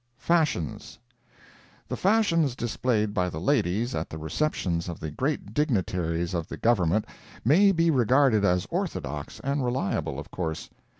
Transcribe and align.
FASHIONS 0.17 0.97
The 1.87 1.95
fashions 1.95 2.55
displayed 2.55 3.13
by 3.13 3.29
the 3.29 3.39
ladies 3.39 3.93
at 3.93 4.09
the 4.09 4.17
receptions 4.17 4.89
of 4.89 4.99
the 4.99 5.11
great 5.11 5.53
dignitaries 5.53 6.33
of 6.33 6.47
the 6.47 6.57
Government 6.57 7.05
may 7.45 7.71
be 7.71 7.91
regarded 7.91 8.43
as 8.43 8.65
orthodox 8.71 9.39
and 9.43 9.63
reliable, 9.63 10.17
of 10.17 10.31
course. 10.31 10.71